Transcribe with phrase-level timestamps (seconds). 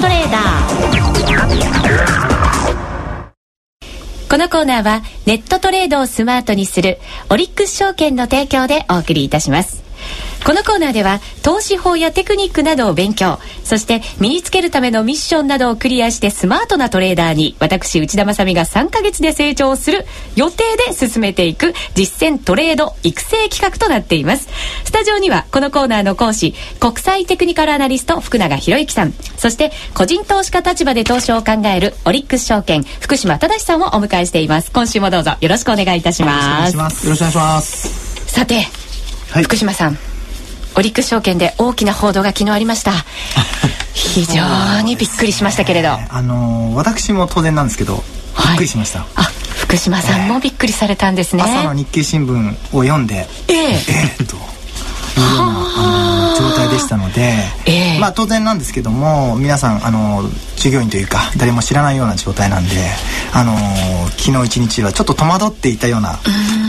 [0.00, 0.70] トレーダー。
[4.30, 6.98] このコーナーはネットトレードをスマートにする
[7.30, 9.89] オリックス証券の提供でお送りいたします。
[10.44, 24.48] このコーナーでは投資法やテクニックなどを勉強そして身につけるためのミッションなどをクリアしてスマートなトレーダーに私内田まさみが3ヶ月で成長する予定で進めていく実践トレード育成企画となっています。
[24.84, 34.72] スタジオにはこのコーナーの講師国際テクニカルアナリスト福永博之さんそして個人投資家立場で投資を考えるオリックス証券福島正さんをお迎えしています。
[34.72, 36.74] 今週もどうぞよろしくお願いいたします。
[36.74, 38.26] よろしくお願いします。
[38.26, 38.66] さて、
[39.32, 39.96] はい、福島さん
[40.76, 42.92] オリックス証券で大きな報道が昨日ありました。
[43.92, 48.02] 非常にびっくりしましたけれど、あのー、私も当然なんですけど
[48.48, 49.22] びっくりしました、はい、あ
[49.56, 53.84] 福島さんもびっくりされたんですね、朝の日経新聞を読んでええ。
[53.88, 57.34] えー、というようなあの状態でしたので、
[57.66, 60.22] えー、まあ当然なんですけども皆さんあの
[60.56, 62.70] 従業員というか誰も知らないような状態なんで
[63.32, 63.54] あの
[64.16, 66.18] 昨日一日はちょっと戸惑っていたような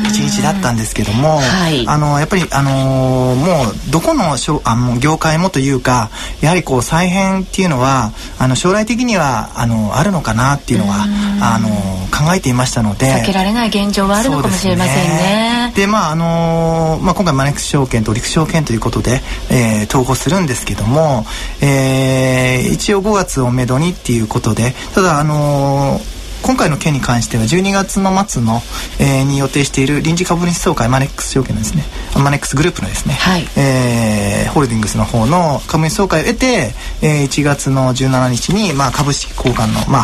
[0.07, 6.09] 一日だったんですけども、はい、あのやっぱりあのもうどこのしょあの業界もというか
[6.41, 11.05] やはりこう再編っていうのはあの将来的にはあのあるのかなっていうのは
[11.41, 11.69] あの
[12.11, 13.07] 考えていましたので。
[13.21, 15.73] 避けられない現状はあるのかもしれませんね。
[15.75, 21.25] で、ね、まああのまあ今回マネックス証券とオリックス証券ということで、えー、統合するんですけども、
[21.61, 28.61] えー、一応5月をめどにっていうことでただあのー今回の件に関しては12月の末の、
[28.99, 31.83] えー、に予定している臨時株主総会マネックス証券のですね
[32.15, 39.99] マネックスグループのですね、はい、えー、ホールディングスの方の株主総会を得て、えー、1月の17日に、まあ、株式交換の、ま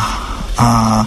[0.56, 1.06] あ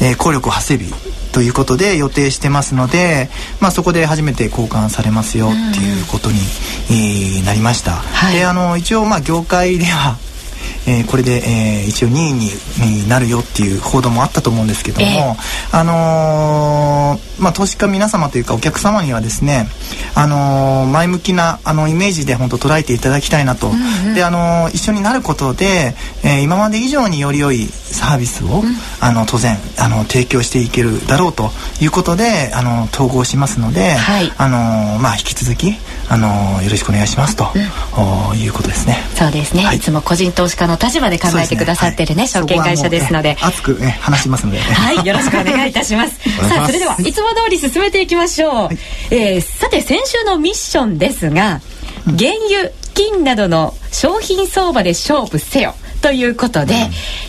[0.00, 0.92] えー、効力発生日
[1.32, 6.36] ということで予定してますので、まあ、そこで初めて交換されますよっていうことに、
[6.90, 7.92] えー、なりました。
[7.92, 10.18] はい、であの一応まあ業界では
[10.86, 19.68] えー、これで、えー、一応2位になるよっていう報道もあったと思うんですけども、えー、あのー、まあ、投資家皆様というかお客様にはですね、
[20.14, 25.94] あの前向きなあのイメージで本当捉えていただきたいなと、うんうん、で、あの一緒になることで、
[26.24, 28.64] え今まで以上により良いサービスを、うん、
[29.00, 31.50] あの当然あの提供していけるだろうと
[31.80, 35.74] いうことであの統合しますので、はい、あのまあ、引き続き
[36.12, 38.98] あのよろしくお願いしますと、うん、いうことですね。
[39.14, 43.38] そうですね、はい、いつも個人投資家の立場で考えてくださってるね、ねはい、証券会社ですので。
[43.40, 46.20] 熱く、ね、話しますので、はいよろしくお願いいたします。
[46.48, 48.78] さあそれではいつも通り進めていきましょう、はい、
[49.10, 51.62] えー、さて先週のミッションですが、
[52.04, 56.80] 原油金などの商品相場で勝負せよということで、うん、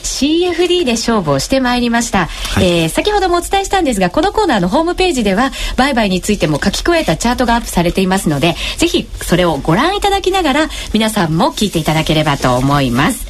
[0.02, 13.28] CFD で勝負をしてまいりました、はい、えー、先ほどもお伝えしたんですがこのコーナーのホームページでは売買についても書き加えたチャートがアップされていますのでぜひそれをご覧いただきながら皆さんも聞いていただければと思います、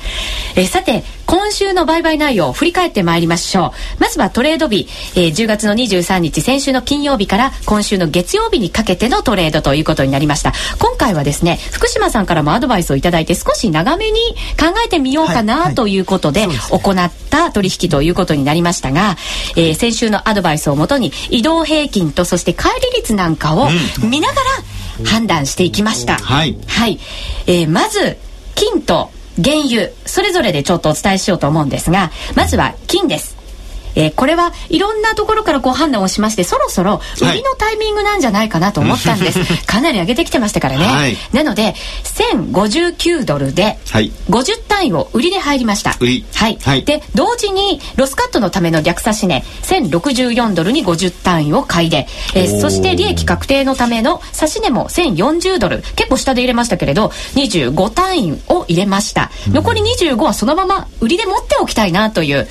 [0.55, 4.01] えー、さて今週の売買内容を振り返ってまいりましょう。
[4.01, 10.53] まずはトレード日、えー、10月の23日先週の金曜日から今週の月曜日にかけてのトレードということになりました。
[10.79, 14.19] 今回はですね福島さんからもアドバイスをいただいて少し長めに
[14.59, 19.15] 考えてみようかなということで行った取引ということになりましたが、
[19.55, 23.69] えー、先週のアドバイスをもとに移動平均とそして帰り率なんかを
[24.03, 26.99] 見ながら判断していきました、はい、はい、
[27.47, 28.17] えー、まず
[28.55, 29.09] 金と
[29.41, 33.43] 原油それぞれでちょっとお伝えしようと思うんですがまずは金です。
[33.95, 41.73] えー、これはいろんなところからこう判断をしましてそろそろ売りのタイミングなんじゃないかなと思ったんです、はい、かなり上げてきてましたからね、はい、なので
[42.03, 55.81] 1059ドルで50単位を売りで入りました、はい、はい、で同時にロスカットのための逆差し値1064ドルに50単位を買いで、えー、そして利益確定のための差し値も1040ドル。
[55.95, 59.31] 結構下で入れましたけれど25単位を入れました。
[59.47, 62.47] 残り25はそのまま売りで持っておきたいなという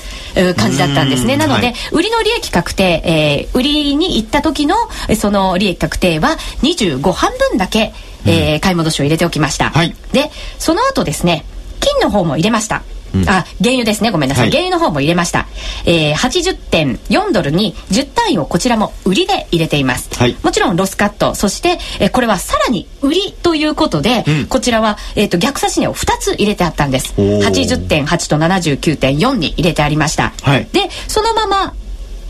[0.56, 1.37] 感じだったんですね。
[1.37, 4.77] ねなので、はい、売りの利益確定、えー、売りに行った時の
[5.17, 7.93] その利益確定は25半分だけ、
[8.27, 11.44] えー、買い戻しを入れておきました、はい、でその後ですね
[11.81, 12.82] 金の方も入れました
[13.26, 14.11] あ原油ですね。
[14.11, 15.47] ごめんなさい、はい、原油の方も入れました、
[15.85, 21.35] えー、80.4ドルに10単位をこちらも売りで入れています、はい、もちろんロスカット。
[21.35, 27.14] そして、えー、これはさらに売りということで、うん、こちらは、えーと、逆差し値を2つ入れてあったんです。
[27.14, 31.75] 80.8と79.4に入れてありました、はい、でそのまま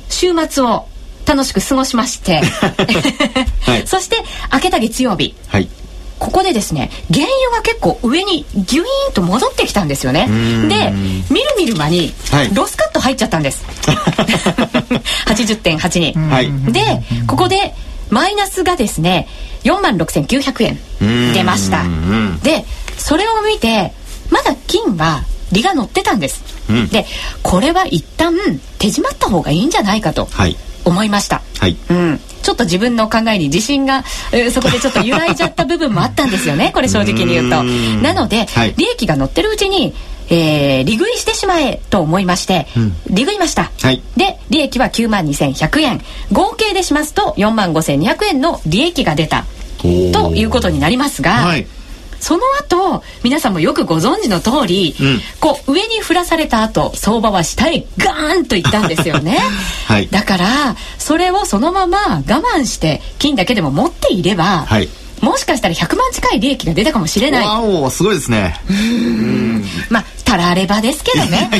[0.08, 0.88] 週末を
[1.26, 2.40] 楽しく過ごしまして。
[3.62, 4.16] はい、 そして
[4.52, 5.68] 明けた月曜日、はい、
[6.22, 10.28] ここでですね原油が結構上にギュイーンと戻ってきたんですよね。
[10.68, 10.92] で
[11.34, 12.12] みるみる間に
[12.54, 13.96] ロスカット入っちゃったんです、はい、
[15.26, 17.74] 80.8に、はい、でここで
[18.08, 19.26] マイナスがですね
[19.64, 21.82] 4万6900円出ました。
[22.44, 22.64] で
[22.98, 23.92] それを見て
[24.30, 27.04] まだ金は利が乗ってたんです、うん、で
[27.42, 28.32] これは一旦
[28.78, 30.28] 手締まった方がいいんじゃないかと
[30.84, 37.62] 思いました、はい、うん、ちょっと自分の考えに自信が、えー、そこでちょっと揺らいじゃった部分もあったんですよね これ正直に言うと。
[38.02, 39.94] なので、はい、利益が乗ってるうちに
[40.30, 46.00] えー、利食いしてしまえと思いまして、うん、利食いました、はい、で利益は9万2100円。
[46.30, 49.44] 合計でしますと4万5200円の利益が出た。
[49.82, 49.88] と
[50.34, 51.66] いうことになりますが、はい、
[52.22, 59.38] その後皆さんもよくご存知の通り、うん、こう上に振らされた後相場は下へガーンといったんですよね、
[59.88, 64.88] はい、だからそれをそのまま我慢して金だけでも持っていれば、はい。
[65.20, 67.46] もしかしたら100万近い利益が出たかもしれない。
[67.46, 68.56] わお、すごいですね。
[69.88, 71.50] まあ、たらればですけどね。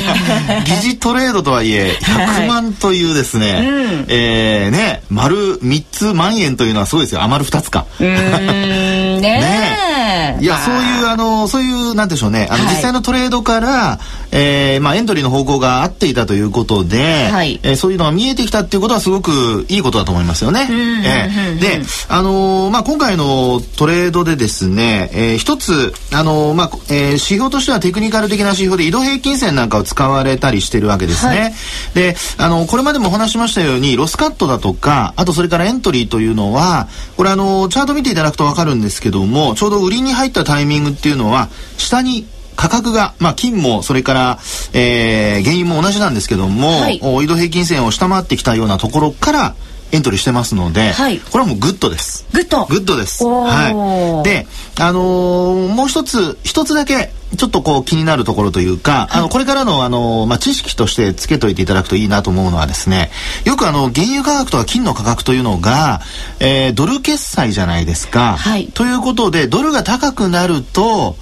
[0.65, 7.21] 疑似トレードとはいえ、100万というですね、はいうん、えー、ね、丸3つ万円というのはすごいですよ。
[7.21, 7.85] 余る2つか。
[7.99, 8.07] うん。
[8.07, 13.99] ね ねいや、そういう、あの、そういう、なんでしょうね、あの、はい、実際のトレードから、
[14.31, 20.67] えー、まあ、エントリーの方向が合っていたということで、はい、えー、そういうのが見えてきたっていうことはすごくいいことだと思いますよね。
[21.05, 31.39] えー、で、あのー、まあ、今回のトレードでですね、えー、一つ、あのー、まあ、えー、指標としてはテクニカル的な指標で移動平均線なんかを使われたりしてるわけですね。
[31.39, 31.53] はい、
[31.93, 36.87] で、あの、これまでもお話しましたように、ロスカットだとか、あとそれからエントリーというのは、
[37.17, 42.25] これあの、チャート見ていただくとわかるんですけども、ちょうど売りに入ったタイミングっていうのは、下に
[42.55, 44.39] 価格が、まあ、金もそれから、
[44.73, 49.55] えー、原油も同じなんですけども、はい、移動平均線を下回ってきたようなところから
[49.93, 52.25] エントリーしてますので、はい、これはもうグッドです。
[52.33, 53.23] グッドグッドです。
[53.23, 54.27] はい。
[54.27, 54.47] で、
[54.79, 63.11] あのー、もう一つ、一つだけ、ちょっとこう気になるところというか、はい、あの、これからのあの、まあ、知識としてつけといていただくといいなと思うのはですね、
[63.45, 66.01] よくあの、原油価格とか金の価格というのが、
[66.39, 68.35] えー、ドル決済じゃないですか。
[68.35, 68.69] はい。
[68.73, 71.17] ということで、ドルが高くなると、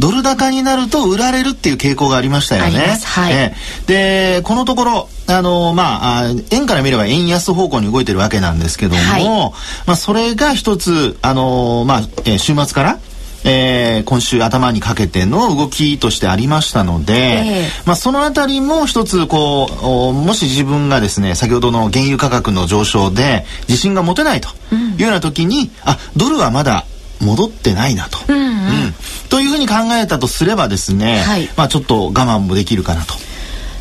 [0.00, 2.98] ドル高になると売られるっていう傾向がありましたよね。
[3.04, 3.54] はい、
[3.86, 9.24] でこのところあのまあ円から見れば円安方向に動いてるわけなんですけども、はい、
[9.86, 12.98] まあそれが一つあのまあ、えー、週末から
[13.44, 19.66] えー、今週頭にかけての動きとしてありましたので、えー、まあ、そのあたりも一つこ
[20.10, 24.48] うもし自分がですね先ほどの原油価格の上昇で自信が持てないと
[24.98, 26.84] いうような時に、うん、あドルはまだ
[27.20, 28.94] 戻ってないなと、うんうんうん、
[29.30, 33.14] というふうに考えたとすればですね、はい、まあちょっと我慢もできるかなと。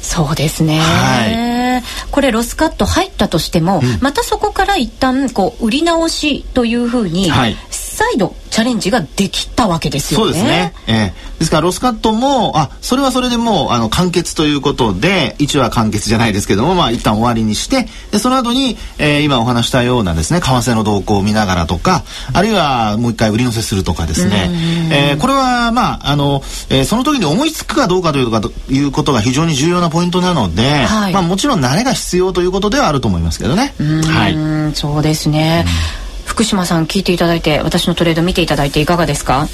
[0.09, 7.55] そうですね、はい、これロスカット入ったとしても、うん、またそこから一旦こう売り直しというふうに、はい、
[7.99, 10.25] 再度チャレンジができたわけですよね。
[10.27, 10.73] そうですね。
[10.87, 24.49] えー、ですからロスカットもあそれはそれでもうあの完結ということで一話完結じゃないですけどもまあ一旦終わりにしてでその後に、えー、今お話したようなですね為替の動向を見ながらとかあるいはもう一回売り乗せするとかですね、
[24.93, 33.73] えー、これはまああの、えー、その時に思いつくかどうかというかということが非常に重要なポイントなので、はい、まあもちろん慣れが必要ということではあると思いますけどね。
[33.77, 34.73] はい。
[34.73, 35.65] そうですね。
[36.03, 39.47] うん福島さん聞いていただいて私のトレード見ていただいていかがですか？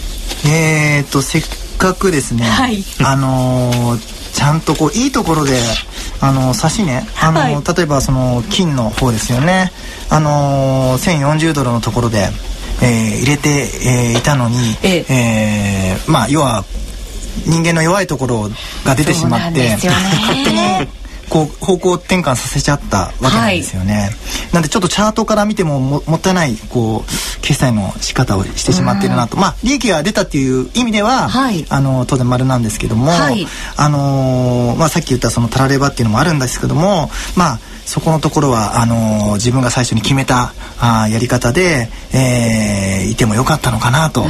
[0.46, 1.42] えー、っとせっ
[1.80, 5.54] かくですね、はい、あのー、ちゃんとこういいところで
[6.22, 9.72] あの差しねあの、はい、例えばその金の方ですよね。
[10.10, 12.30] あのー、1040ドルのところで、
[12.84, 13.50] えー、入れて、
[14.12, 15.06] えー、いたのに、ええ。
[15.10, 16.64] えー、まあ要は
[17.48, 18.50] 人間の弱いところ
[18.86, 20.88] が出てしまって、 勝手に
[21.36, 29.36] こう方向転換させちゃったわけなんですよね、はい、なんでちょっとチャートから見てもももったいないこう決済の仕方をしてしまっているなと。
[29.36, 44.26] まあ利益が出たっていう意味では、はい、あの当然丸なんですけども、はい、あのまあ、さっき言ったそのタラレバっていうのもあるんですけどもまあそこのところはあの自分が最初に決めたあやり方で、えー、いてもよかったのかなと。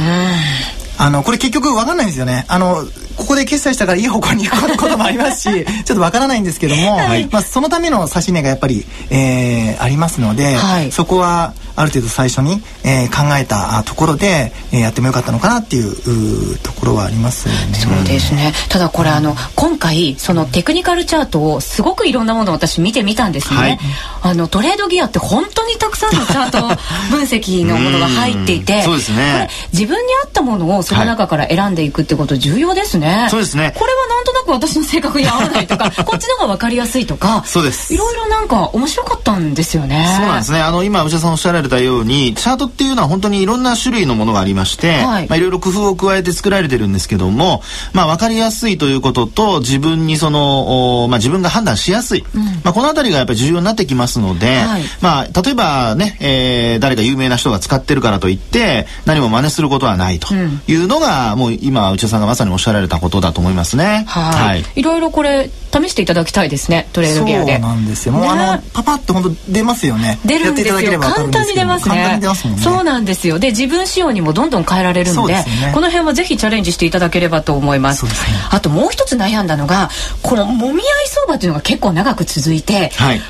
[0.98, 2.46] あのこれ結局分かんないんですよね。
[2.48, 2.82] あの
[3.16, 17.74] ここで決済したからいい方向に行くこともありますしちょっと分からないんですけども、はい、まあ、そのための指値がやっぱり、えー、ありますので、はい、そこはある程度最初に、えー、考えたところで、えー、やってもよかったのかなっていうところはありますよね。
[17.74, 18.52] そうですね。
[18.70, 23.56] ただこれあの今回そのテクニカルチャートをすごくいろんなものを私見てみたんですね。
[23.56, 23.78] はい、
[24.22, 26.66] あのトレードギアって本当にたくさんのチャート
[27.10, 33.05] 分析のものが入っていてそうですね、自分に合ったものをその中から選んでいくってこと重要ですね。
[33.30, 33.72] そうですね。
[33.76, 34.05] これは
[34.46, 37.92] く私の性格に合わないとか こっちの方が分かりやすいとかそうです。
[37.92, 40.16] いろいろなんか面白かったんですよね。
[40.18, 40.60] そうなんですね。
[40.60, 45.26] あの今内田さんおっしゃられたようにチャートっていうのは本当にいろんな種類のものがありまして、はい。
[45.28, 47.62] まあ、いろいろ工夫を加えて作られてるんですけども、
[47.92, 64.04] まあ、分かりやすいということと自分にその、まあ、自分が判断しやすい、うん、まあ、この辺りがやっぱり重要になってきますので、はい、まあ、例えばね、えー、誰か有名な人が使ってるからといって何も真似することはないというのが、うん、もう今内田さんがまさにおっしゃられたことだと思いますね。
[64.06, 67.54] はい、いろいろこれ試していただきたいですねトレードギアで。
[67.54, 68.12] そうなんですよ。
[68.12, 70.18] もう、ね、あのパパって本当出ますよね。
[70.24, 71.00] 出るんですよ。
[71.00, 72.20] 簡単に出ますね。
[72.34, 73.38] すねそうなんですよ。
[73.38, 78.06] で自分仕様にもどんどん変えられるので、でね、この辺はぜひチャレンジしていただければと思います。
[78.50, 79.90] あともう一つ悩んだのが
[80.22, 83.20] このもみ合い相場というのが結構長く続いて、はい、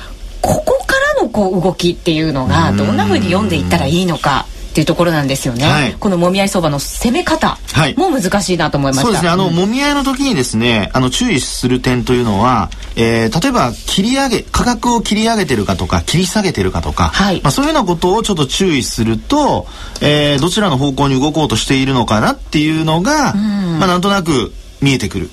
[0.41, 4.45] ここからのこう動きっていうのがどんなふうに読んでいったらいいのか。
[4.77, 7.57] っていうところなんですよね、はい、このもみ合い相場の攻め方
[7.97, 9.29] も難しいなと思いました、そうですね。
[9.29, 19.65] あの、うん、もみ合いの時にですねあの注意する点というのは、えー、例えば切り上げ価格を切り上げてるかとか切り下げてるかとか、はい、まあ、そういうようなことをちょっと注意すると、
[20.01, 25.29] えー、どちらの方向に動こうとしているのかなっていうのが、うん、まあ、なんとなく見えてくる。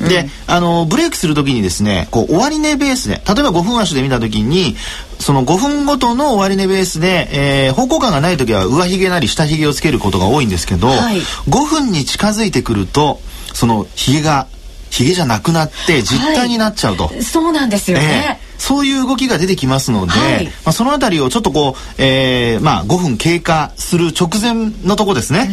[0.00, 4.76] で、あの、ブレイクするときにですね、こう、終値ベースで、例えば5分足で見たときに、
[5.18, 7.28] その5分ごとの終値ベースで、
[7.66, 13.20] えー、方向感がないときは上髭なり下髭をつけることが多いんですけど、はい、5分に近づいてくると、
[13.52, 14.46] その髭が、
[14.90, 17.08] 髭じゃなくなって実体になっちゃうと。
[17.08, 18.38] はい、そうなんですよね。
[18.40, 25.50] えーそういう動きが出てきますので、はい、まあ、そのあたりをちょっとこう、えー、まあ5分経過する直前のとこですね。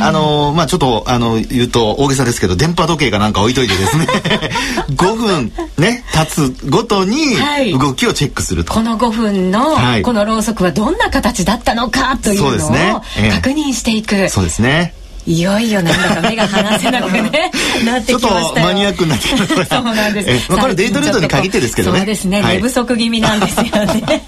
[0.00, 4.06] あのまあちょっとあの言うと大げさですけど電波時計かなんか置いといてですね。
[4.96, 7.36] 5分ね経つごとに
[7.78, 14.28] 動きをチェックすると、はい、この5分の、はい、このろうそくはどんな形だったのかというのを確認していく。
[14.28, 14.94] そうですね。
[15.26, 17.50] いよいよなんだか目が離せなくね
[17.84, 19.76] なってきましたちょっとマニアックになってきました。
[19.76, 20.50] そうなんです。
[20.52, 21.98] まあこれデイトレードに限ってですけどね。
[21.98, 24.22] そうですね、はい、寝不足気味なんですよね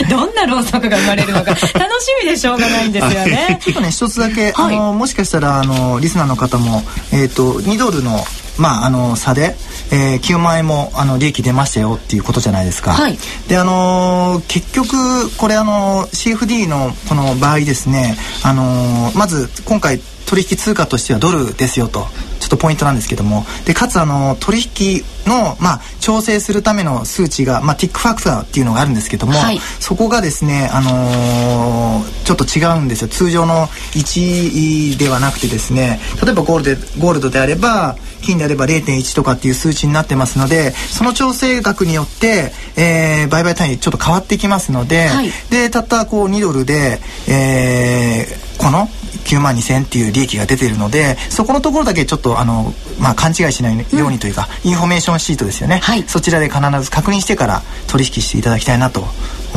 [0.10, 1.68] どんなろうそくが生まれるのか楽し
[2.22, 3.58] みでしょうがないんですよね。
[3.62, 6.82] ちょっとね一つだけ、はい、あのもしかしたらあのリスナーの方も
[7.12, 8.24] えっ、ー、と2ドルの
[8.58, 9.56] まああの差で、
[9.90, 12.92] えー、9万円もあの利益出ましたよっていうことじゃないですか。
[12.92, 22.06] はい、であのー、結局これあの CFD のこの場合ですねあのー、まず今回取引通貨としてはドルですよと
[22.44, 23.46] ちょっとポイントなんですけども。
[23.64, 33.08] でかつあの取引の、まあ、調整するための数値が、まあ、ティックファクターっていうのがあるんですけども、はい、そこがですね、あのー、ちょっと違うんですよ。
[33.08, 48.88] 通常の1ではなくてですね例えばゴールでゴールドであれば金であれば0.1とかっていう数値になってますのでその調整額によって、えー、売買単位ちょっと変わってきますので、はい、でたったこう2ドルで、えー、この
[49.24, 59.04] 9万2000っていう利益が出ているのでそこのところだけちょっとあの、まあ、勘違いしないようにというか、うん、インフォメーションシートですよね、はい、そちらで必ず確認してから取引していただきたいなと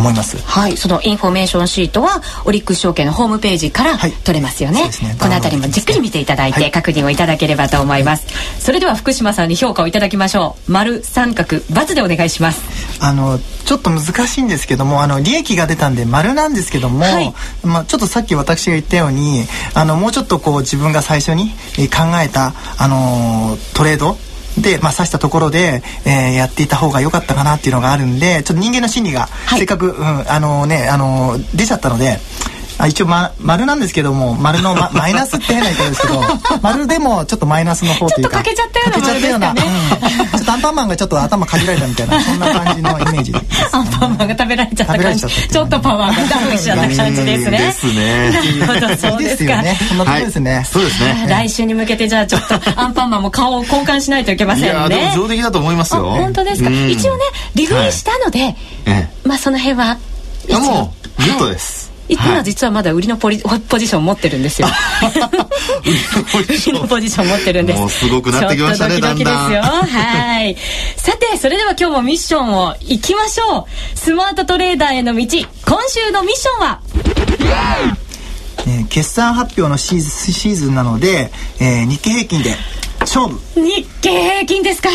[0.02, 0.38] 思います。
[0.38, 0.78] はい。
[0.78, 4.82] そのインフォメーションシートはオリックス証券のホームページから取れますよね。
[4.82, 5.18] はい、ね。
[5.20, 10.72] この辺りもじっくり見ていただいて確認をいただければと思います、はい、それでは福島さんに評価をいただきましょう。
[10.72, 12.62] 丸三角×でお願いします。
[13.00, 21.50] あのちょっと難しいんですけどもあの利益が出たんで丸なんですけども、はい、まあ、ちょっとさっき私が言ったようにあのもうちょっとこう自分が最初に
[21.90, 24.18] 考えたあのトレード
[24.62, 32.20] で、まあ、刺したところで、えー、やっていた方が良かったかなっていうのがあるんでちょっと人間の心理が、せっかく、うん、あのねあの出ちゃったので。
[32.78, 36.24] あ一応、ま、丸なんですけども丸の、ま、 マイナスって変な言い方ですけど
[36.62, 39.62] 丸でもちょっとマイナスの方というかちょっとかけちゃったようなね、
[40.34, 43.34] うん、ちょっとアンパンマンがちょっと頭かじられたみたいなそんな感じのイメージ
[43.72, 45.28] アンパンマンが食べられちゃった感じ。
[45.28, 47.58] ちょっとパワーがダウンしちゃった感じですね。
[47.58, 48.32] ですね。
[48.32, 49.62] なるほどそうですか。
[49.62, 49.78] ね。
[49.88, 51.26] そんなとこですね、はい、そうですね。
[51.28, 54.70] 来週に向けてじゃあちょっとアンパンマンも顔を交換しないといけませんね。
[54.70, 56.04] いやでも上出来だと思いますよ。
[56.04, 56.70] 本当ですか。
[56.70, 57.24] 一応ね
[57.56, 58.56] リフレしたので、はい、
[59.24, 59.98] まあその辺は
[60.50, 64.68] もうグッドです、今実はまだ売りのポリポジション持ってるんですよ。
[65.04, 67.80] 売りのポジション持ってるんです。
[67.80, 69.00] もうすごくなってきましたね。
[69.00, 69.62] ドキドキですよ。
[69.62, 70.56] はい。
[70.98, 73.98] さて、それでは今日もミッションを行きましょう。
[73.98, 75.26] スマートトレーダーへの道。
[75.66, 76.80] 今週のミッションは？
[78.68, 82.56] えー、決算発表のシーズシーズンなので、えー、日経平均で
[83.00, 84.90] 勝負日経平均ですか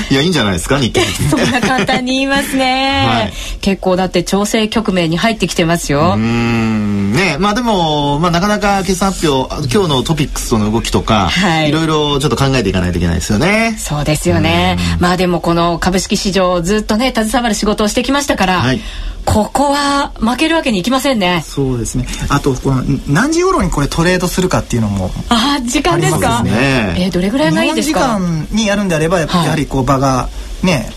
[0.10, 1.00] いやいいんじゃないですか日経。
[1.30, 6.14] そんな簡単に言いますね、 はい、結構だって調整局面に入ってきてますよ。
[6.16, 7.12] うん。
[7.12, 13.76] ねまあでも、まあ、なかなか決算発表今日のトピックスとの動きとか、はい、いろいろちょっと考えていかないといけないですよね。
[13.78, 14.76] そうですよね。
[14.98, 18.80] まあでもこの株式市場ずっとね携わる仕事をしてきましたから、はい
[19.24, 21.42] ここは負けるわけにいきませんね。
[21.46, 22.06] そうですね。
[22.28, 26.42] あとこの何時頃にこれトレードするかっていうのもあ時間ですか？
[26.42, 26.94] ね。
[26.98, 28.00] えー、どれぐらいがいいですか？
[28.00, 30.28] 時間にやるんであればやはりこう場が
[30.62, 30.90] ね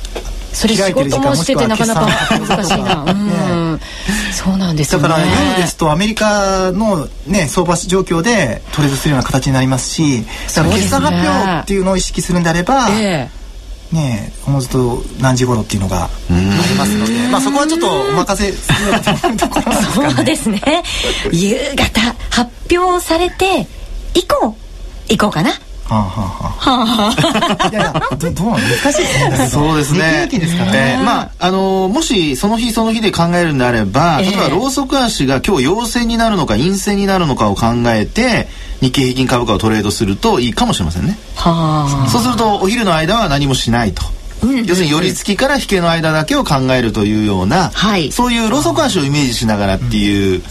[0.53, 2.07] それ仕事もしててなかなか
[2.39, 3.03] 難しいな。
[3.07, 3.11] う
[3.75, 3.79] ん、
[4.33, 13.36] そうなんですよ、ね、だから夜ですとアメリカのね相場状況でトレードするような形になりますし、だから決算発表っていうのを意識するんであれば、えー
[13.91, 18.71] ねおのずと何時頃っていうのがありますので、まあそこはちょっとお任せす
[19.27, 20.13] るところね。
[20.15, 20.61] そうですね。
[21.31, 23.67] 夕方発表されて
[24.13, 24.55] 以降
[25.09, 25.51] 行こうかな。
[25.89, 27.69] はあはあはあ。
[27.71, 29.47] いやいやどどう難しいですね。
[29.49, 30.27] そうですね。
[30.31, 31.01] ですからね。
[31.03, 38.47] まああのもしその日その日で考えるんであれば、例えばローソク足が今日陽性になるのか陰性になるのかを考えて
[38.81, 41.17] 日経平均株価をトレードするといいかもしれませんね。
[41.35, 42.09] はあ。
[42.09, 44.03] そうするとお昼の間は何もしないと。
[44.43, 50.43] 要するに寄り付きから引けの間だけを考えるというような、はい、そういうローソク足をイメージしながらっていう。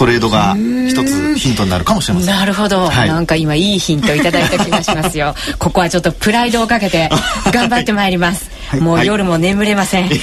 [0.00, 2.34] トレードが一つヒントになるかもしれません。
[2.34, 5.34] なるほど、はい、なんか今いいヒントいただいた気がしますよ。
[5.60, 7.10] ここはちょっとプライドをかけて
[7.52, 10.18] 頑張ってまいります、はい、もう夜も眠れません、はい、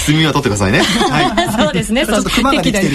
[0.00, 2.04] 睡眠は取ってくださいね、はい、 そうですね。
[2.04, 2.24] そう。
[2.24, 2.88] 適度に。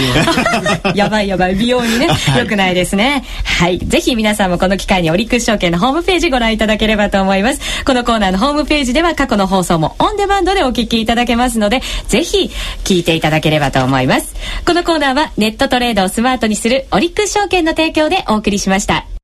[0.95, 2.07] やばいやばい美容にね。
[2.37, 3.23] 良くないですね。
[3.43, 3.79] はい。
[3.79, 7.59] ぜひ皆さんもこの機会にオリックス証券のホームページご覧いただければと思います。
[7.85, 12.51] このコーナーのホームページでは過去の放送もオンデマンドでお聞きいただけますのでぜひ
[12.83, 14.35] 聞いていただければと思います。
[14.65, 19.18] このコーナーはネットトレードをスマートにするオリックス証券の提供でお送りしました。